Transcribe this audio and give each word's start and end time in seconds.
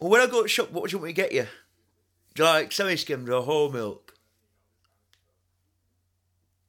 Well, 0.00 0.10
when 0.10 0.20
I 0.20 0.26
go 0.26 0.42
to 0.42 0.48
shop, 0.48 0.70
what 0.70 0.88
do 0.90 0.94
you 0.94 0.98
want 0.98 1.08
me 1.08 1.12
to 1.12 1.16
get 1.22 1.32
you? 1.32 1.46
Do 2.34 2.42
you 2.44 2.48
like 2.48 2.70
semi-skimmed 2.72 3.28
or 3.28 3.42
whole 3.42 3.70
milk? 3.70 4.14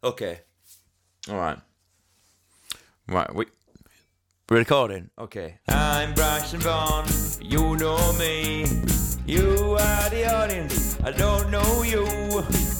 Okay. 0.04 0.42
All 1.30 1.36
right. 1.36 1.60
Right. 3.08 3.34
We. 3.36 3.46
We're 4.50 4.58
recording. 4.58 5.10
Okay. 5.20 5.60
I'm 5.68 6.14
Bryson 6.16 6.60
Vaughan. 6.62 7.06
You 7.42 7.76
know 7.78 8.14
me. 8.14 8.66
You 9.28 9.78
are 9.80 10.10
the 10.10 10.34
audience. 10.34 10.98
I 11.04 11.12
don't 11.12 11.52
know 11.52 11.84
you. 11.84 12.06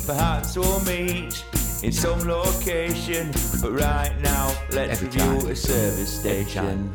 Perhaps 0.08 0.58
we'll 0.58 0.80
meet 0.86 1.44
in 1.84 1.92
some 1.92 2.28
location. 2.28 3.30
But 3.62 3.74
right 3.74 4.16
now, 4.22 4.48
let's 4.72 4.94
Every 4.94 5.10
review 5.10 5.42
time. 5.42 5.52
a 5.52 5.56
service 5.56 6.20
station. 6.20 6.92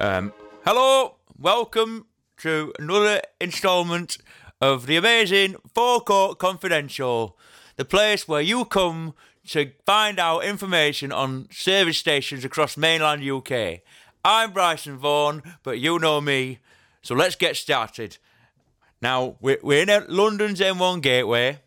Um, 0.00 0.32
hello. 0.64 1.16
Welcome 1.38 2.06
to 2.38 2.72
another 2.78 3.22
instalment 3.40 4.18
of 4.60 4.86
the 4.86 4.96
amazing 4.96 5.56
Forecourt 5.74 6.38
Confidential, 6.38 7.36
the 7.76 7.84
place 7.84 8.26
where 8.26 8.40
you 8.40 8.64
come 8.64 9.14
to 9.48 9.70
find 9.84 10.18
out 10.18 10.44
information 10.44 11.12
on 11.12 11.48
service 11.50 11.98
stations 11.98 12.44
across 12.44 12.76
mainland 12.76 13.22
UK. 13.28 13.80
I'm 14.24 14.52
Bryson 14.52 14.96
Vaughan, 14.96 15.42
but 15.62 15.78
you 15.78 15.98
know 15.98 16.20
me, 16.20 16.58
so 17.02 17.14
let's 17.14 17.36
get 17.36 17.56
started. 17.56 18.18
Now, 19.00 19.36
we're, 19.40 19.58
we're 19.62 19.88
in 19.88 20.04
London's 20.08 20.60
M1 20.60 21.00
Gateway, 21.00 21.60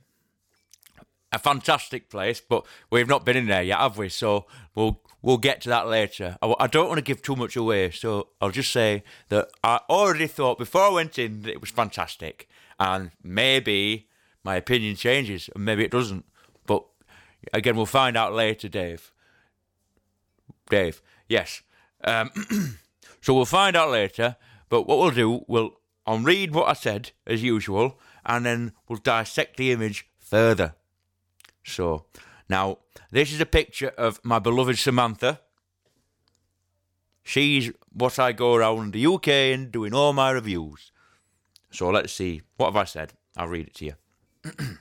a 1.32 1.40
fantastic 1.40 2.10
place, 2.10 2.42
but 2.42 2.66
we've 2.90 3.08
not 3.08 3.24
been 3.24 3.38
in 3.38 3.48
there 3.48 3.64
yet, 3.64 3.80
have 3.80 3.98
we? 3.98 4.10
So 4.10 4.46
we'll 4.76 5.00
we'll 5.22 5.38
get 5.38 5.62
to 5.62 5.70
that 5.70 5.88
later. 5.88 6.38
I, 6.42 6.54
I 6.60 6.68
don't 6.68 6.88
want 6.88 6.98
to 6.98 7.04
give 7.04 7.22
too 7.22 7.36
much 7.36 7.56
away, 7.56 7.92
so 7.92 8.30
I'll 8.42 8.52
just 8.52 8.72
say 8.72 9.04
that 9.30 9.50
I 9.64 9.82
already 9.90 10.28
thought 10.28 10.58
before 10.58 10.84
I 10.84 10.90
went 10.90 11.20
in 11.20 11.42
that 11.42 11.52
it 11.52 11.62
was 11.62 11.70
fantastic, 11.70 12.48
and 12.80 13.12
maybe 13.24 14.08
my 14.44 14.56
opinion 14.56 14.96
changes, 14.96 15.50
and 15.54 15.66
maybe 15.66 15.84
it 15.84 15.92
doesn't. 15.92 16.26
But 16.66 16.84
again, 17.54 17.76
we'll 17.76 17.86
find 17.86 18.18
out 18.18 18.34
later, 18.34 18.70
Dave. 18.70 19.12
Dave, 20.70 21.02
yes. 21.28 21.62
Um, 22.04 22.32
so 23.22 23.34
we'll 23.34 23.46
find 23.46 23.76
out 23.76 23.92
later. 23.92 24.38
But 24.70 24.84
what 24.84 25.00
we'll 25.00 25.12
do, 25.12 25.44
we'll 25.48 25.80
I'll 26.06 26.20
read 26.20 26.54
what 26.54 26.68
I 26.68 26.74
said 26.74 27.12
as 27.28 27.44
usual, 27.44 28.00
and 28.26 28.46
then 28.46 28.74
we'll 28.88 29.00
dissect 29.00 29.58
the 29.58 29.72
image 29.72 30.08
further. 30.18 30.76
So, 31.64 32.06
now, 32.50 32.80
this 33.12 33.32
is 33.32 33.40
a 33.40 33.46
picture 33.46 33.90
of 33.98 34.20
my 34.24 34.40
beloved 34.40 34.78
Samantha. 34.78 35.40
She's 37.24 37.72
what 37.94 38.18
I 38.18 38.32
go 38.32 38.56
around 38.56 38.94
the 38.94 39.06
UK 39.06 39.28
and 39.28 39.72
doing 39.72 39.94
all 39.94 40.14
my 40.14 40.32
reviews. 40.32 40.92
So, 41.72 41.90
let's 41.90 42.12
see. 42.12 42.42
What 42.58 42.68
have 42.68 42.76
I 42.76 42.86
said? 42.86 43.14
I'll 43.38 43.48
read 43.48 43.68
it 43.68 43.76
to 43.76 43.86
you. 43.86 43.94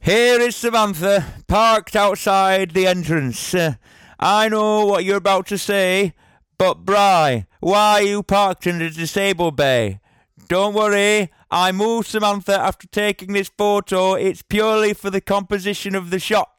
Here 0.00 0.40
is 0.40 0.56
Samantha, 0.56 1.24
parked 1.46 1.96
outside 1.96 2.72
the 2.72 2.86
entrance. 2.86 3.54
Uh, 3.54 3.74
I 4.18 4.48
know 4.48 4.84
what 4.84 5.04
you're 5.04 5.16
about 5.16 5.46
to 5.46 5.56
say, 5.56 6.12
but 6.58 6.84
Bry, 6.84 7.46
why 7.60 8.00
are 8.00 8.02
you 8.02 8.22
parked 8.22 8.66
in 8.66 8.80
the 8.80 8.90
disabled 8.90 9.56
bay? 9.56 10.00
Don't 10.48 10.74
worry, 10.74 11.30
I 11.56 11.70
moved 11.70 12.08
Samantha 12.08 12.58
after 12.58 12.88
taking 12.88 13.32
this 13.32 13.48
photo. 13.48 14.14
It's 14.14 14.42
purely 14.42 14.92
for 14.92 15.08
the 15.08 15.20
composition 15.20 15.94
of 15.94 16.10
the 16.10 16.18
shot. 16.18 16.50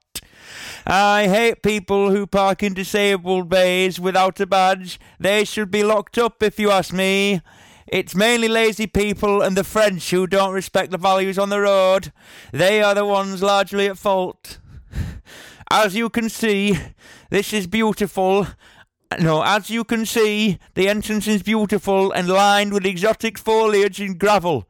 I 0.88 1.28
hate 1.28 1.62
people 1.62 2.12
who 2.12 2.26
park 2.26 2.64
in 2.64 2.74
disabled 2.74 3.50
bays 3.50 4.00
without 4.00 4.40
a 4.40 4.46
badge. 4.46 4.98
They 5.20 5.44
should 5.44 5.70
be 5.70 5.84
locked 5.84 6.18
up, 6.18 6.42
if 6.42 6.58
you 6.58 6.72
ask 6.72 6.94
me. 6.94 7.42
It's 7.88 8.16
mainly 8.16 8.48
lazy 8.48 8.88
people 8.88 9.42
and 9.42 9.58
the 9.58 9.66
French 9.66 10.12
who 10.12 10.28
don't 10.28 10.54
respect 10.54 10.92
the 10.92 10.98
values 10.98 11.38
on 11.38 11.50
the 11.50 11.60
road. 11.60 12.14
They 12.54 12.82
are 12.82 12.96
the 12.96 13.04
ones 13.04 13.44
largely 13.44 13.88
at 13.88 13.98
fault. 13.98 14.60
As 15.70 15.94
you 15.98 16.10
can 16.10 16.30
see, 16.30 16.80
this 17.30 17.52
is 17.52 17.68
beautiful. 17.68 18.48
No, 19.20 19.44
as 19.44 19.70
you 19.70 19.84
can 19.84 20.06
see, 20.06 20.58
the 20.74 20.88
entrance 20.88 21.28
is 21.28 21.44
beautiful 21.44 22.14
and 22.14 22.30
lined 22.30 22.72
with 22.72 22.86
exotic 22.86 23.38
foliage 23.38 24.00
and 24.00 24.18
gravel. 24.18 24.70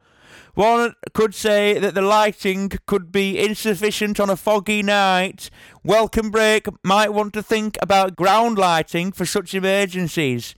One 0.56 0.94
could 1.12 1.34
say 1.34 1.78
that 1.78 1.94
the 1.94 2.00
lighting 2.00 2.70
could 2.86 3.12
be 3.12 3.38
insufficient 3.38 4.18
on 4.18 4.30
a 4.30 4.36
foggy 4.36 4.82
night. 4.82 5.50
Welcome 5.84 6.30
Break 6.30 6.66
might 6.82 7.12
want 7.12 7.34
to 7.34 7.42
think 7.42 7.76
about 7.82 8.16
ground 8.16 8.56
lighting 8.56 9.12
for 9.12 9.26
such 9.26 9.52
emergencies. 9.52 10.54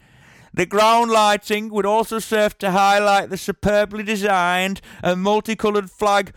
The 0.55 0.67
ground 0.67 1.11
lighting 1.11 1.69
would 1.71 1.85
also 1.85 2.21
serve 2.21 2.57
to 2.59 2.71
highlight 2.71 3.31
the 3.31 3.37
superbly 3.37 4.05
designed 4.05 4.81
and 5.03 5.21
multicoloured 5.21 5.91
flag 5.91 6.33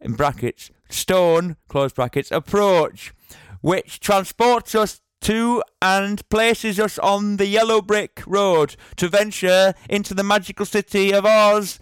in 0.00 0.14
brackets 0.14 0.70
stone 0.88 1.56
close 1.68 1.92
brackets 1.92 2.30
approach, 2.30 3.12
which 3.60 4.00
transports 4.00 4.74
us 4.74 5.02
to 5.20 5.62
and 5.82 6.26
places 6.30 6.80
us 6.80 6.98
on 7.00 7.36
the 7.36 7.46
yellow 7.46 7.82
brick 7.82 8.22
road 8.26 8.74
to 8.96 9.08
venture 9.08 9.74
into 9.90 10.14
the 10.14 10.24
magical 10.24 10.64
city 10.64 11.12
of 11.12 11.26
Oz. 11.26 11.78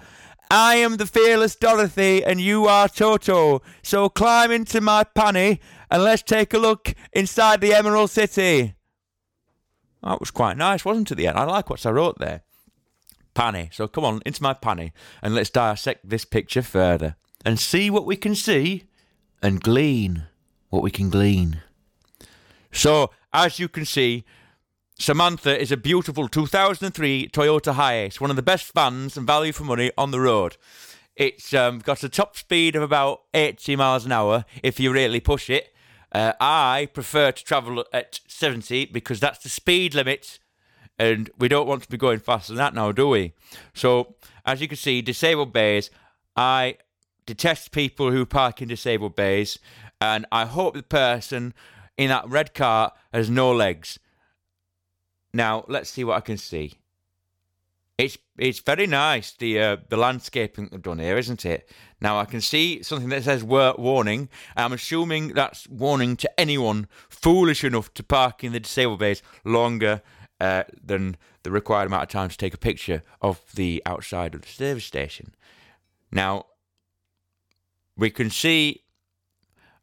I 0.50 0.76
am 0.76 0.96
the 0.96 1.06
fearless 1.06 1.56
Dorothy 1.56 2.24
and 2.24 2.40
you 2.40 2.66
are 2.66 2.88
Toto. 2.88 3.62
So 3.82 4.08
climb 4.08 4.50
into 4.50 4.80
my 4.80 5.04
panny 5.04 5.60
and 5.90 6.02
let's 6.02 6.22
take 6.22 6.54
a 6.54 6.58
look 6.58 6.94
inside 7.12 7.60
the 7.60 7.74
Emerald 7.74 8.10
City. 8.10 8.74
That 10.02 10.20
was 10.20 10.30
quite 10.30 10.56
nice, 10.56 10.84
wasn't 10.84 11.10
it? 11.12 11.14
The 11.14 11.26
end. 11.26 11.38
I 11.38 11.44
like 11.44 11.70
what 11.70 11.84
I 11.86 11.90
wrote 11.90 12.18
there. 12.18 12.42
Panny. 13.34 13.70
So 13.72 13.88
come 13.88 14.04
on 14.04 14.22
into 14.26 14.42
my 14.42 14.54
panny 14.54 14.92
and 15.22 15.34
let's 15.34 15.50
dissect 15.50 16.08
this 16.08 16.24
picture 16.24 16.62
further 16.62 17.16
and 17.44 17.58
see 17.58 17.90
what 17.90 18.06
we 18.06 18.16
can 18.16 18.34
see 18.34 18.84
and 19.42 19.62
glean 19.62 20.24
what 20.70 20.82
we 20.82 20.90
can 20.90 21.08
glean. 21.08 21.62
So, 22.72 23.12
as 23.32 23.60
you 23.60 23.68
can 23.68 23.84
see, 23.84 24.24
Samantha 24.98 25.60
is 25.60 25.72
a 25.72 25.76
beautiful 25.76 26.28
2003 26.28 27.28
Toyota 27.28 27.74
Hiace, 27.74 28.20
one 28.20 28.30
of 28.30 28.36
the 28.36 28.42
best 28.42 28.72
vans 28.72 29.16
and 29.16 29.26
value 29.26 29.52
for 29.52 29.64
money 29.64 29.90
on 29.98 30.12
the 30.12 30.20
road. 30.20 30.56
It's 31.16 31.52
um, 31.52 31.80
got 31.80 32.04
a 32.04 32.08
top 32.08 32.36
speed 32.36 32.76
of 32.76 32.82
about 32.82 33.22
80 33.34 33.74
miles 33.74 34.06
an 34.06 34.12
hour 34.12 34.44
if 34.62 34.78
you 34.78 34.92
really 34.92 35.18
push 35.18 35.50
it. 35.50 35.74
Uh, 36.12 36.32
I 36.38 36.88
prefer 36.94 37.32
to 37.32 37.44
travel 37.44 37.84
at 37.92 38.20
70 38.28 38.86
because 38.86 39.18
that's 39.18 39.40
the 39.42 39.48
speed 39.48 39.94
limit, 39.94 40.38
and 40.96 41.28
we 41.36 41.48
don't 41.48 41.66
want 41.66 41.82
to 41.82 41.88
be 41.88 41.96
going 41.96 42.20
faster 42.20 42.52
than 42.52 42.58
that 42.58 42.74
now, 42.74 42.92
do 42.92 43.08
we? 43.08 43.32
So, 43.74 44.14
as 44.46 44.60
you 44.60 44.68
can 44.68 44.76
see, 44.76 45.02
disabled 45.02 45.52
bays, 45.52 45.90
I 46.36 46.76
detest 47.26 47.72
people 47.72 48.12
who 48.12 48.24
park 48.24 48.62
in 48.62 48.68
disabled 48.68 49.16
bays, 49.16 49.58
and 50.00 50.24
I 50.30 50.44
hope 50.44 50.74
the 50.74 50.84
person 50.84 51.52
in 51.96 52.10
that 52.10 52.28
red 52.28 52.54
car 52.54 52.92
has 53.12 53.28
no 53.28 53.52
legs. 53.52 53.98
Now, 55.34 55.64
let's 55.66 55.90
see 55.90 56.04
what 56.04 56.16
I 56.16 56.20
can 56.20 56.38
see. 56.38 56.74
It's 57.98 58.18
it's 58.38 58.60
very 58.60 58.86
nice 58.86 59.32
the 59.32 59.60
uh, 59.60 59.76
the 59.88 59.96
landscaping 59.96 60.68
they've 60.70 60.82
done 60.82 60.98
here, 60.98 61.16
isn't 61.16 61.44
it? 61.44 61.68
Now 62.00 62.18
I 62.18 62.24
can 62.24 62.40
see 62.40 62.82
something 62.82 63.08
that 63.10 63.22
says 63.22 63.44
wa- 63.44 63.74
warning. 63.78 64.28
I'm 64.56 64.72
assuming 64.72 65.28
that's 65.28 65.68
warning 65.68 66.16
to 66.16 66.40
anyone 66.40 66.88
foolish 67.08 67.62
enough 67.62 67.94
to 67.94 68.02
park 68.02 68.42
in 68.42 68.52
the 68.52 68.58
disabled 68.58 68.98
bays 68.98 69.22
longer 69.44 70.02
uh, 70.40 70.64
than 70.84 71.16
the 71.44 71.52
required 71.52 71.86
amount 71.86 72.02
of 72.04 72.08
time 72.08 72.30
to 72.30 72.36
take 72.36 72.54
a 72.54 72.58
picture 72.58 73.02
of 73.20 73.40
the 73.54 73.80
outside 73.86 74.34
of 74.34 74.42
the 74.42 74.48
service 74.48 74.84
station. 74.84 75.32
Now 76.10 76.46
we 77.96 78.10
can 78.10 78.30
see. 78.30 78.82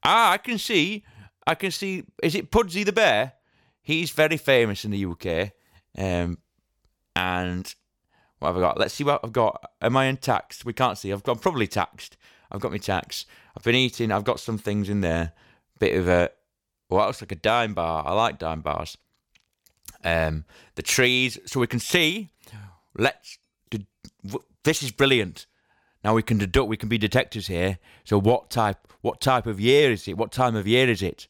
Ah, 0.04 0.32
I 0.32 0.38
can 0.38 0.58
see. 0.58 1.06
I 1.48 1.56
can 1.56 1.72
see. 1.72 2.04
Is 2.22 2.36
it 2.36 2.52
Pudsey 2.52 2.84
the 2.84 2.92
bear? 2.92 3.34
He's 3.82 4.12
very 4.12 4.38
famous 4.38 4.86
in 4.86 4.92
the 4.92 5.06
UK. 5.06 5.52
Um, 5.98 6.38
and 7.16 7.74
what 8.40 8.50
have 8.50 8.58
I 8.58 8.60
got? 8.62 8.80
Let's 8.80 8.94
see 8.94 9.04
what 9.04 9.22
I've 9.24 9.32
got. 9.34 9.72
Am 9.82 9.98
I 9.98 10.06
in 10.06 10.18
taxed? 10.18 10.66
We 10.66 10.74
can't 10.74 10.98
see. 10.98 11.12
I've 11.12 11.24
got 11.24 11.34
I'm 11.34 11.40
probably 11.40 11.68
taxed. 11.68 12.18
I've 12.52 12.60
got 12.62 12.72
my 12.72 12.78
tax. 12.78 13.26
I've 13.56 13.64
been 13.64 13.76
eating. 13.76 14.12
I've 14.12 14.24
got 14.24 14.40
some 14.40 14.58
things 14.58 14.90
in 14.90 15.02
there. 15.02 15.34
Bit 15.80 15.98
of 15.98 16.08
a. 16.08 16.30
Well, 16.90 17.00
that 17.02 17.08
looks 17.08 17.22
like 17.22 17.32
a 17.32 17.36
Daim 17.36 17.74
bar. 17.74 18.04
I 18.06 18.14
like 18.14 18.40
Daim 18.40 18.62
bars. 18.62 18.98
Um, 20.04 20.46
the 20.76 20.82
trees, 20.82 21.38
so 21.46 21.60
we 21.60 21.68
can 21.68 21.80
see. 21.80 22.30
Let's. 22.98 23.38
d- 23.70 23.86
w- 24.26 24.44
This 24.64 24.84
is 24.84 24.92
brilliant. 24.92 25.46
Now 26.04 26.16
we 26.16 26.24
can 26.24 26.38
deduct. 26.38 26.68
We 26.68 26.78
can 26.78 26.90
be 26.90 26.98
detectives 26.98 27.48
here. 27.48 27.78
So 28.04 28.20
what 28.20 28.50
type? 28.50 28.78
What 29.02 29.22
type 29.22 29.46
of 29.48 29.60
year 29.60 29.92
is 29.92 30.08
it? 30.08 30.18
What 30.18 30.32
time 30.32 30.56
of 30.56 30.68
year 30.68 30.90
is 30.90 31.02
it? 31.02 31.28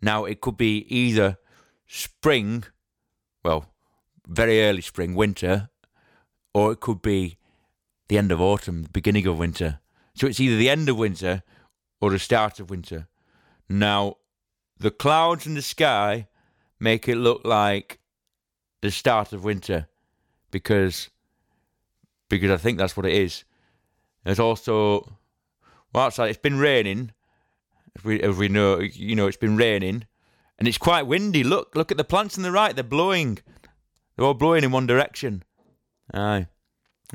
Now 0.00 0.24
it 0.24 0.40
could 0.40 0.56
be 0.56 0.86
either 0.88 1.38
spring, 1.86 2.64
well, 3.44 3.66
very 4.26 4.62
early 4.62 4.82
spring, 4.82 5.14
winter, 5.14 5.70
or 6.52 6.72
it 6.72 6.80
could 6.80 7.02
be 7.02 7.38
the 8.08 8.18
end 8.18 8.32
of 8.32 8.40
autumn, 8.40 8.82
the 8.82 8.88
beginning 8.88 9.26
of 9.26 9.38
winter. 9.38 9.80
So 10.14 10.26
it's 10.26 10.40
either 10.40 10.56
the 10.56 10.70
end 10.70 10.88
of 10.88 10.96
winter 10.96 11.42
or 12.00 12.10
the 12.10 12.18
start 12.18 12.60
of 12.60 12.70
winter. 12.70 13.08
Now, 13.68 14.16
the 14.78 14.90
clouds 14.90 15.46
in 15.46 15.54
the 15.54 15.62
sky 15.62 16.28
make 16.78 17.08
it 17.08 17.16
look 17.16 17.44
like 17.44 18.00
the 18.80 18.90
start 18.90 19.32
of 19.32 19.44
winter 19.44 19.88
because 20.50 21.10
because 22.28 22.50
I 22.50 22.56
think 22.56 22.78
that's 22.78 22.96
what 22.96 23.06
it 23.06 23.14
is. 23.14 23.44
There's 24.24 24.40
also 24.40 25.18
well, 25.92 26.04
outside 26.04 26.28
it's 26.28 26.38
been 26.38 26.58
raining. 26.58 27.12
As 27.96 28.04
we, 28.04 28.20
as 28.20 28.36
we 28.36 28.48
know, 28.48 28.80
you 28.80 29.14
know, 29.14 29.26
it's 29.26 29.38
been 29.38 29.56
raining, 29.56 30.06
and 30.58 30.66
it's 30.66 30.78
quite 30.78 31.06
windy. 31.06 31.44
Look, 31.44 31.74
look 31.74 31.90
at 31.90 31.96
the 31.96 32.04
plants 32.04 32.36
on 32.36 32.42
the 32.42 32.52
right; 32.52 32.74
they're 32.74 32.84
blowing. 32.84 33.38
They're 34.16 34.26
all 34.26 34.34
blowing 34.34 34.64
in 34.64 34.72
one 34.72 34.86
direction. 34.86 35.42
Aye. 36.12 36.46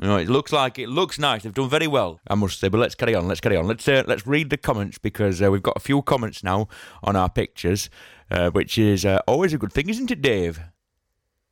You 0.00 0.06
know, 0.06 0.16
it 0.16 0.28
looks 0.28 0.52
like 0.52 0.78
it 0.78 0.88
looks 0.88 1.18
nice. 1.18 1.42
They've 1.42 1.52
done 1.52 1.68
very 1.68 1.86
well, 1.86 2.20
I 2.26 2.34
must 2.34 2.58
say. 2.58 2.68
But 2.68 2.78
let's 2.78 2.94
carry 2.94 3.14
on. 3.14 3.28
Let's 3.28 3.40
carry 3.40 3.56
on. 3.56 3.66
Let's 3.66 3.86
uh, 3.86 4.04
let's 4.06 4.26
read 4.26 4.48
the 4.48 4.56
comments 4.56 4.96
because 4.96 5.42
uh, 5.42 5.50
we've 5.50 5.62
got 5.62 5.76
a 5.76 5.80
few 5.80 6.00
comments 6.00 6.42
now 6.42 6.68
on 7.02 7.14
our 7.14 7.28
pictures, 7.28 7.90
uh, 8.30 8.50
which 8.50 8.78
is 8.78 9.04
uh, 9.04 9.20
always 9.28 9.52
a 9.52 9.58
good 9.58 9.72
thing, 9.72 9.90
isn't 9.90 10.10
it, 10.10 10.22
Dave? 10.22 10.60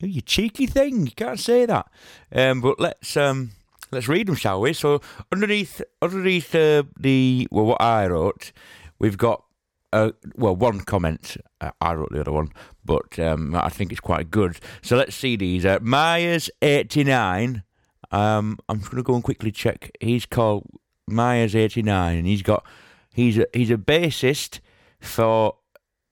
Oh, 0.03 0.07
you 0.07 0.23
cheeky 0.23 0.67
thing! 0.67 1.05
You 1.07 1.13
can't 1.13 1.39
say 1.39 1.67
that. 1.67 1.91
Um, 2.33 2.63
but 2.63 2.81
let's 2.81 3.15
um, 3.19 3.51
let's 3.91 4.09
read 4.09 4.29
them, 4.29 4.37
shall 4.37 4.63
we? 4.63 4.73
So 4.73 5.03
underneath 5.31 5.83
underneath 6.01 6.55
uh, 6.55 6.85
the 6.99 7.47
well, 7.51 7.67
what 7.67 7.83
I 7.83 8.07
wrote, 8.07 8.53
we've 8.99 9.19
got 9.19 9.45
uh, 9.93 10.13
well, 10.37 10.55
one 10.55 10.81
comment. 10.81 11.37
Uh, 11.61 11.71
I 11.81 11.95
wrote 11.95 12.13
the 12.13 12.21
other 12.21 12.33
one, 12.33 12.53
but 12.85 13.19
um, 13.19 13.55
I 13.55 13.69
think 13.69 13.91
it's 13.91 14.01
quite 14.01 14.31
good. 14.31 14.59
So 14.83 14.97
let's 14.97 15.17
see 15.17 15.37
these. 15.37 15.65
Uh, 15.67 15.79
Myers 15.83 16.51
eighty 16.63 17.05
nine. 17.05 17.65
Um, 18.11 18.59
I'm 18.69 18.79
just 18.79 18.91
going 18.91 19.03
to 19.03 19.07
go 19.07 19.15
and 19.15 19.25
quickly 19.25 19.53
check. 19.53 19.91
He's 20.01 20.27
called 20.27 20.67
Myers 21.07 21.55
eighty 21.55 21.83
nine, 21.83 22.19
and 22.19 22.27
he's 22.27 22.43
got 22.43 22.65
he's 23.13 23.39
a 23.39 23.47
he's 23.53 23.71
a 23.71 23.77
bassist 23.77 24.61
for 25.01 25.57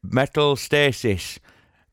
Metal 0.03 0.57
Stasis, 0.57 1.39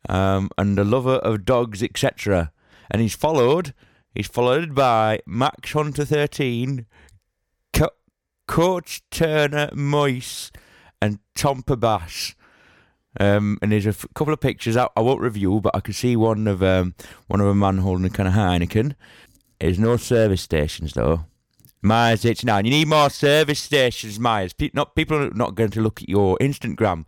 um, 0.10 0.50
and 0.58 0.78
a 0.80 0.84
lover 0.84 1.16
of 1.16 1.46
dogs, 1.46 1.84
etc. 1.84 2.52
And 2.90 3.02
he's 3.02 3.16
followed. 3.16 3.74
He's 4.14 4.28
followed 4.28 4.74
by 4.74 5.20
Max 5.28 5.74
Hunter 5.74 6.06
thirteen, 6.06 6.86
Co- 7.74 7.90
Coach 8.48 9.04
Turner 9.12 9.70
Moise 9.74 10.52
and 11.06 11.20
Tompa 11.36 11.80
Bass. 11.80 12.36
Um, 13.18 13.58
and 13.62 13.72
there's 13.72 13.86
a 13.86 13.90
f- 13.90 14.06
couple 14.14 14.34
of 14.34 14.42
pictures 14.42 14.76
I, 14.76 14.90
I 14.98 15.02
won't 15.02 15.22
review, 15.22 15.62
but 15.62 15.76
I 15.76 15.80
can 15.80 15.94
see 15.94 16.16
one 16.18 16.48
of 16.48 16.62
um, 16.62 16.96
one 17.28 17.40
of 17.40 17.48
a 17.48 17.56
man 17.56 17.78
holding 17.78 18.06
a 18.06 18.10
kind 18.10 18.28
of 18.28 18.34
Heineken. 18.34 18.96
There's 19.60 19.80
no 19.80 19.96
service 19.96 20.42
stations 20.42 20.94
though. 20.94 21.26
Myers 21.82 22.26
89. 22.26 22.66
You 22.66 22.72
need 22.72 22.88
more 22.88 23.10
service 23.10 23.60
stations, 23.60 24.20
Myers. 24.20 24.54
Pe- 24.54 24.72
not 24.74 24.96
people 24.96 25.18
are 25.18 25.30
not 25.30 25.56
going 25.56 25.70
to 25.72 25.82
look 25.82 26.02
at 26.02 26.10
your 26.10 26.38
Instagram. 26.40 27.06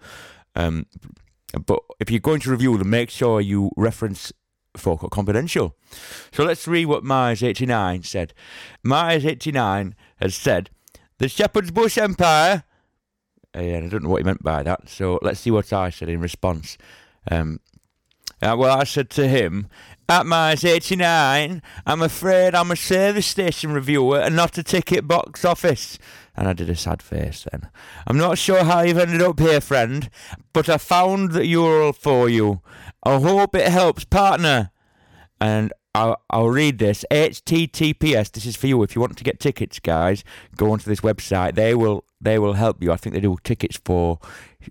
Um, 0.55 0.85
but 1.65 1.79
if 1.99 2.11
you're 2.11 2.19
going 2.19 2.41
to 2.41 2.51
review 2.51 2.77
them, 2.77 2.89
make 2.89 3.09
sure 3.09 3.41
you 3.41 3.71
reference 3.75 4.31
Folk 4.77 5.09
Confidential. 5.11 5.75
So 6.31 6.43
let's 6.43 6.67
read 6.67 6.85
what 6.85 7.03
Myers 7.03 7.43
89 7.43 8.03
said. 8.03 8.33
Myers 8.83 9.25
89 9.25 9.95
has 10.17 10.35
said, 10.35 10.69
The 11.17 11.27
Shepherd's 11.27 11.71
Bush 11.71 11.97
Empire 11.97 12.63
and 13.53 13.85
I 13.85 13.89
don't 13.89 14.03
know 14.03 14.09
what 14.09 14.21
he 14.21 14.25
meant 14.25 14.43
by 14.43 14.63
that. 14.63 14.89
So 14.89 15.19
let's 15.21 15.39
see 15.39 15.51
what 15.51 15.71
I 15.73 15.89
said 15.89 16.09
in 16.09 16.19
response. 16.19 16.77
Um, 17.29 17.59
uh, 18.41 18.55
well, 18.57 18.77
I 18.77 18.83
said 18.83 19.09
to 19.11 19.27
him, 19.27 19.67
at 20.09 20.25
Myers 20.25 20.63
89, 20.63 21.61
I'm 21.85 22.01
afraid 22.01 22.55
I'm 22.55 22.71
a 22.71 22.75
service 22.75 23.25
station 23.25 23.73
reviewer 23.73 24.19
and 24.19 24.35
not 24.35 24.57
a 24.57 24.63
ticket 24.63 25.07
box 25.07 25.43
office. 25.43 25.97
And 26.35 26.47
I 26.47 26.53
did 26.53 26.69
a 26.69 26.75
sad 26.75 27.01
face 27.01 27.45
then. 27.51 27.69
I'm 28.05 28.17
not 28.17 28.37
sure 28.37 28.63
how 28.63 28.81
you've 28.81 28.99
ended 28.99 29.21
up 29.21 29.39
here, 29.39 29.59
friend, 29.59 30.09
but 30.53 30.69
I 30.69 30.77
found 30.77 31.31
the 31.31 31.41
URL 31.41 31.95
for 31.95 32.29
you. 32.29 32.61
I 33.03 33.19
hope 33.19 33.55
it 33.55 33.67
helps, 33.67 34.05
partner. 34.05 34.71
And 35.41 35.73
I'll, 35.97 36.21
I'll 36.29 36.49
read 36.49 36.77
this. 36.77 37.03
HTTPS. 37.09 38.31
This 38.31 38.45
is 38.45 38.55
for 38.55 38.67
you. 38.67 38.83
If 38.83 38.95
you 38.95 39.01
want 39.01 39.17
to 39.17 39.23
get 39.23 39.39
tickets, 39.39 39.79
guys, 39.79 40.23
go 40.55 40.71
onto 40.71 40.87
this 40.87 41.01
website. 41.01 41.55
They 41.55 41.73
will 41.73 42.03
they 42.21 42.37
will 42.37 42.53
help 42.53 42.83
you. 42.83 42.91
I 42.91 42.97
think 42.97 43.15
they 43.15 43.21
do 43.21 43.35
tickets 43.43 43.79
for 43.83 44.19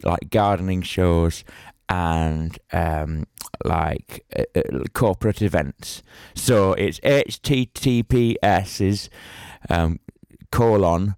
like 0.04 0.30
gardening 0.30 0.82
shows 0.82 1.42
and 1.88 2.56
um, 2.72 3.24
like 3.64 4.24
uh, 4.36 4.44
uh 4.54 4.84
corporate 4.94 5.42
events. 5.42 6.04
So 6.34 6.74
it's 6.74 7.00
HTTPS 7.00 8.80
is 8.80 9.10
um, 9.68 9.98
colon 10.52 11.16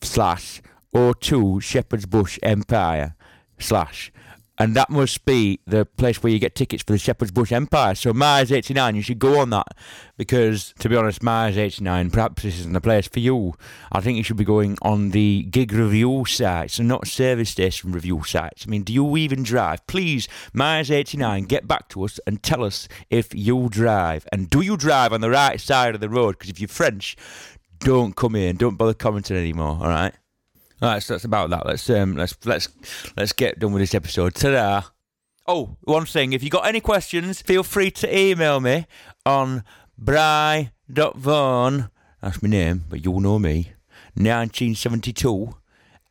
slash 0.00 0.62
O2 0.94 1.60
Shepherd's 1.60 2.06
Bush 2.06 2.38
Empire 2.40 3.16
slash. 3.58 4.12
And 4.56 4.76
that 4.76 4.88
must 4.88 5.24
be 5.24 5.58
the 5.66 5.84
place 5.84 6.22
where 6.22 6.32
you 6.32 6.38
get 6.38 6.54
tickets 6.54 6.84
for 6.84 6.92
the 6.92 6.98
Shepherd's 6.98 7.32
Bush 7.32 7.50
Empire. 7.50 7.96
So 7.96 8.12
Myers 8.12 8.52
89, 8.52 8.94
you 8.94 9.02
should 9.02 9.18
go 9.18 9.40
on 9.40 9.50
that 9.50 9.76
because, 10.16 10.72
to 10.78 10.88
be 10.88 10.94
honest, 10.94 11.24
Myers 11.24 11.58
89, 11.58 12.10
perhaps 12.10 12.44
this 12.44 12.60
isn't 12.60 12.72
the 12.72 12.80
place 12.80 13.08
for 13.08 13.18
you. 13.18 13.54
I 13.90 14.00
think 14.00 14.16
you 14.16 14.22
should 14.22 14.36
be 14.36 14.44
going 14.44 14.78
on 14.80 15.10
the 15.10 15.42
gig 15.50 15.72
review 15.72 16.24
sites 16.26 16.78
and 16.78 16.86
not 16.86 17.08
service 17.08 17.50
station 17.50 17.90
review 17.90 18.22
sites. 18.24 18.64
I 18.64 18.70
mean, 18.70 18.84
do 18.84 18.92
you 18.92 19.16
even 19.16 19.42
drive? 19.42 19.84
Please, 19.88 20.28
Myers 20.52 20.90
89, 20.90 21.44
get 21.44 21.66
back 21.66 21.88
to 21.88 22.04
us 22.04 22.20
and 22.24 22.40
tell 22.40 22.62
us 22.62 22.86
if 23.10 23.34
you 23.34 23.68
drive. 23.68 24.24
And 24.30 24.48
do 24.48 24.60
you 24.60 24.76
drive 24.76 25.12
on 25.12 25.20
the 25.20 25.30
right 25.30 25.60
side 25.60 25.96
of 25.96 26.00
the 26.00 26.08
road? 26.08 26.38
Because 26.38 26.50
if 26.50 26.60
you're 26.60 26.68
French, 26.68 27.16
don't 27.80 28.14
come 28.14 28.36
in. 28.36 28.56
Don't 28.56 28.76
bother 28.76 28.94
commenting 28.94 29.36
anymore, 29.36 29.78
all 29.80 29.88
right? 29.88 30.14
All 30.82 30.90
right, 30.90 31.02
so 31.02 31.14
that's 31.14 31.24
about 31.24 31.50
that. 31.50 31.66
Let's 31.66 31.88
um, 31.90 32.16
let's 32.16 32.36
let's 32.44 32.68
let's 33.16 33.32
get 33.32 33.58
done 33.58 33.72
with 33.72 33.80
this 33.82 33.94
episode. 33.94 34.34
Ta-da! 34.34 34.82
Oh, 35.46 35.76
one 35.82 36.06
thing. 36.06 36.32
If 36.32 36.42
you 36.42 36.50
got 36.50 36.66
any 36.66 36.80
questions, 36.80 37.42
feel 37.42 37.62
free 37.62 37.90
to 37.92 38.18
email 38.18 38.60
me 38.60 38.86
on 39.26 39.62
bry.vaughan, 39.96 41.90
that's 42.20 42.42
my 42.42 42.48
name, 42.48 42.84
but 42.88 43.04
you'll 43.04 43.20
know 43.20 43.38
me, 43.38 43.72
1972 44.14 45.54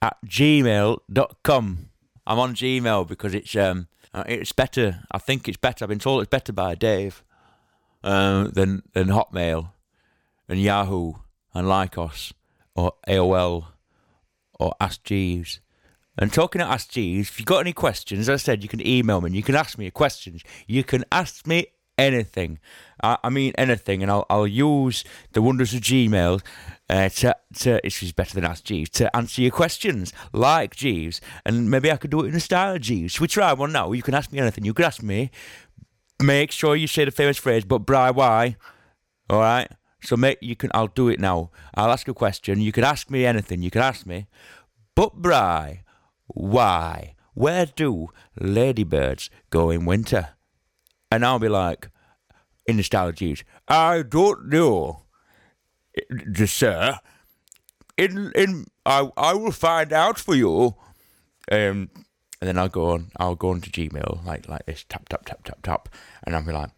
at 0.01 0.17
gmail.com. 0.25 1.89
I'm 2.25 2.39
on 2.39 2.55
Gmail 2.55 3.07
because 3.07 3.33
it's 3.33 3.55
um 3.55 3.87
uh, 4.13 4.23
it's 4.27 4.51
better. 4.51 5.01
I 5.11 5.17
think 5.17 5.47
it's 5.47 5.57
better. 5.57 5.85
I've 5.85 5.89
been 5.89 5.99
told 5.99 6.21
it's 6.21 6.29
better 6.29 6.53
by 6.53 6.75
Dave 6.75 7.23
uh, 8.03 8.45
than 8.45 8.83
than 8.93 9.07
Hotmail 9.07 9.71
and 10.47 10.61
Yahoo 10.61 11.13
and 11.53 11.67
Lycos 11.67 12.33
or 12.75 12.93
AOL 13.07 13.72
or 14.63 14.73
Ask 14.79 15.03
Jeeves. 15.03 15.59
And 16.17 16.31
talking 16.31 16.59
to 16.59 16.65
Ask 16.65 16.89
Jeeves, 16.91 17.29
if 17.29 17.39
you've 17.39 17.45
got 17.45 17.59
any 17.59 17.73
questions, 17.73 18.21
as 18.21 18.29
I 18.29 18.37
said, 18.37 18.63
you 18.63 18.69
can 18.69 18.85
email 18.85 19.19
me. 19.19 19.31
You 19.31 19.43
can 19.43 19.55
ask 19.55 19.77
me 19.77 19.89
questions. 19.91 20.41
You 20.67 20.83
can 20.83 21.03
ask 21.11 21.45
me 21.47 21.67
anything. 21.97 22.59
I, 23.01 23.17
I 23.23 23.29
mean 23.29 23.53
anything, 23.57 24.01
and 24.01 24.11
I'll 24.11 24.25
I'll 24.29 24.47
use 24.47 25.03
the 25.33 25.41
wonders 25.41 25.73
of 25.73 25.81
Gmail 25.81 26.41
uh, 26.89 27.09
to 27.09 27.35
to 27.55 27.85
is 27.85 28.11
better 28.13 28.35
than 28.35 28.45
Ask 28.45 28.63
Jeeves 28.63 28.89
to 28.91 29.13
answer 29.15 29.41
your 29.41 29.51
questions 29.51 30.13
like 30.31 30.75
Jeeves, 30.75 31.19
and 31.45 31.69
maybe 31.69 31.91
I 31.91 31.97
could 31.97 32.11
do 32.11 32.21
it 32.21 32.27
in 32.27 32.33
the 32.33 32.39
style 32.39 32.75
of 32.75 32.81
Jeeves. 32.81 33.13
Should 33.13 33.21
we 33.21 33.27
try 33.27 33.51
one 33.53 33.71
now? 33.71 33.91
You 33.91 34.03
can 34.03 34.13
ask 34.13 34.31
me 34.31 34.39
anything. 34.39 34.65
You 34.65 34.73
can 34.73 34.85
ask 34.85 35.03
me. 35.03 35.31
Make 36.21 36.51
sure 36.51 36.75
you 36.75 36.87
say 36.87 37.03
the 37.03 37.11
famous 37.11 37.37
phrase, 37.37 37.65
but 37.65 37.79
Bry, 37.79 38.11
why? 38.11 38.55
All 39.29 39.39
right. 39.39 39.69
So 40.03 40.17
mate, 40.17 40.39
you 40.41 40.55
can. 40.55 40.69
I'll 40.73 40.87
do 40.87 41.07
it 41.09 41.19
now. 41.19 41.49
I'll 41.75 41.91
ask 41.91 42.07
a 42.07 42.13
question. 42.13 42.59
You 42.59 42.71
can 42.71 42.83
ask 42.83 43.09
me 43.09 43.25
anything. 43.25 43.61
You 43.61 43.71
can 43.71 43.81
ask 43.81 44.05
me. 44.05 44.27
But 44.95 45.15
Bry, 45.15 45.83
why? 46.27 47.15
Where 47.33 47.65
do 47.65 48.09
ladybirds 48.39 49.29
go 49.49 49.69
in 49.69 49.85
winter? 49.85 50.29
And 51.09 51.25
I'll 51.25 51.39
be 51.39 51.49
like, 51.49 51.89
in 52.65 52.77
the 52.77 52.83
style 52.83 53.09
of 53.09 53.15
Jeeves, 53.15 53.43
I 53.67 54.03
don't 54.03 54.49
know, 54.49 55.03
sir. 56.45 56.99
In 57.97 58.31
in 58.35 58.65
I 58.85 59.09
I 59.15 59.33
will 59.33 59.51
find 59.51 59.93
out 59.93 60.19
for 60.19 60.35
you. 60.35 60.75
Um, 61.51 61.89
and 62.41 62.47
then 62.47 62.57
I'll 62.57 62.69
go 62.69 62.91
on. 62.91 63.11
I'll 63.17 63.35
go 63.35 63.49
on 63.49 63.61
to 63.61 63.69
Gmail 63.69 64.25
like 64.25 64.49
like 64.49 64.65
this, 64.65 64.85
tap 64.87 65.07
tap 65.09 65.25
tap 65.25 65.43
tap 65.43 65.61
tap, 65.61 65.89
and 66.25 66.35
I'll 66.35 66.45
be 66.45 66.51
like, 66.51 66.71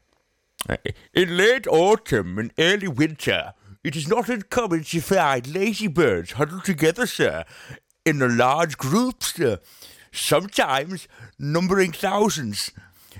Uh, 0.67 0.77
in 1.13 1.37
late 1.37 1.67
autumn 1.67 2.39
and 2.39 2.51
early 2.57 2.87
winter, 2.87 3.53
it 3.83 3.95
is 3.95 4.07
not 4.07 4.29
uncommon 4.29 4.83
to 4.83 4.99
find 4.99 5.53
lazy 5.53 5.87
birds 5.87 6.33
huddled 6.33 6.65
together, 6.65 7.05
sir, 7.05 7.45
in 8.03 8.37
large 8.37 8.77
groups, 8.77 9.35
sir, 9.35 9.59
sometimes 10.11 11.07
numbering 11.37 11.91
thousands. 11.91 12.71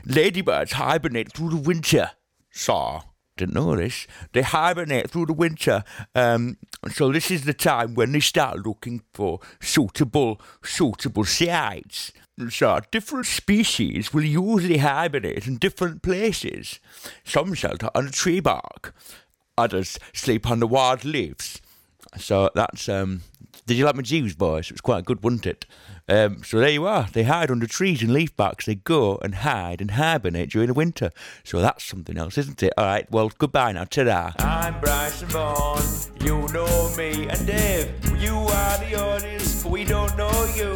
Ladybirds 0.06 0.74
hibernate 0.74 1.34
through 1.34 1.50
the 1.50 1.58
winter, 1.58 2.12
sir. 2.52 3.02
Didn't 3.38 3.56
know 3.56 3.76
this. 3.76 4.08
They 4.32 4.44
hibernate 4.44 5.10
through 5.10 5.26
the 5.26 5.34
winter, 5.34 5.84
um, 6.14 6.58
so 6.90 7.12
this 7.12 7.30
is 7.32 7.44
the 7.44 7.54
time 7.54 7.94
when 7.94 8.14
they 8.14 8.22
start 8.22 8.66
looking 8.66 9.02
for 9.14 9.40
suitable, 9.60 10.40
suitable 10.64 11.26
sites. 11.26 12.14
So 12.50 12.80
different 12.92 13.26
species 13.26 14.14
will 14.14 14.24
usually 14.24 14.78
hibernate 14.78 15.48
in 15.48 15.58
different 15.58 16.02
places. 16.02 16.80
Some 17.24 17.54
shelter 17.54 17.90
a 17.96 18.04
tree 18.10 18.40
bark, 18.40 18.94
others 19.58 20.00
sleep 20.14 20.46
the 20.60 20.68
wild 20.68 21.04
leaves. 21.04 21.62
So 22.18 22.50
that's 22.56 22.88
um, 22.88 23.22
Did 23.68 23.78
you 23.78 23.86
like 23.86 23.96
my 23.96 24.04
Jeeves 24.04 24.36
voice? 24.36 24.68
It 24.68 24.74
was 24.74 24.82
quite 24.82 25.06
good, 25.06 25.24
wasn't 25.24 25.48
it? 25.48 25.66
Um, 26.08 26.44
so 26.44 26.60
there 26.60 26.70
you 26.70 26.86
are. 26.86 27.08
They 27.12 27.24
hide 27.24 27.50
under 27.50 27.66
trees 27.66 28.04
and 28.04 28.14
leaf 28.14 28.36
backs. 28.38 28.68
They 28.68 28.76
go 28.76 29.18
and 29.24 29.34
hide 29.34 29.82
and 29.82 29.90
hibernate 29.90 30.52
during 30.52 30.68
the 30.68 30.76
winter. 30.76 31.10
So 31.44 31.60
that's 31.62 31.84
something 31.84 32.16
else, 32.16 32.38
isn't 32.38 32.62
it? 32.62 32.74
All 32.78 32.86
right. 32.86 33.10
Well, 33.10 33.32
goodbye 33.36 33.72
now. 33.72 33.86
Ta-da. 33.86 34.34
I'm 34.38 34.80
Bryson 34.82 35.30
Vaughan. 35.30 35.82
You 36.24 36.48
know 36.54 36.94
me 36.96 37.28
and 37.28 37.48
Dave. 37.48 37.90
You 38.22 38.36
are 38.36 38.78
the 38.78 39.02
audience. 39.04 39.66
We 39.66 39.84
don't 39.84 40.16
know 40.16 40.46
you. 40.56 40.76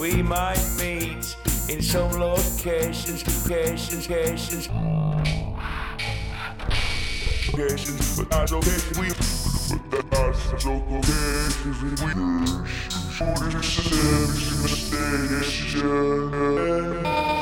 We 0.00 0.22
might 0.22 0.64
meet 0.78 1.36
in 1.68 1.82
some 1.82 2.12
locations, 2.12 3.46
locations, 3.46 4.08
locations. 4.08 4.68
Locations, 7.52 8.16
but 8.18 8.30
that's 8.30 8.52
okay. 8.52 8.78
We, 8.98 9.10
nice 10.04 10.62
joke 10.62 10.84
of 10.88 11.02
making 11.08 11.76
me 11.82 11.90
wish. 11.90 12.68
For 13.16 13.34
this 13.50 13.78
is 13.78 13.90
the 13.90 14.62
mistake, 14.62 15.30
it's 15.40 15.74
a. 15.82 17.37